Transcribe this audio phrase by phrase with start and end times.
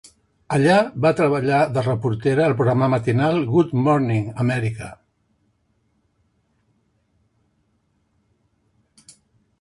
[0.55, 4.89] Allà va treballar de reportera al programa matinal "Good Morning America".